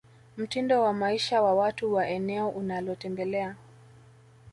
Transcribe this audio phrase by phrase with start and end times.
[0.37, 3.55] mtindo wa maisha wa watu wa eneo unalotembelea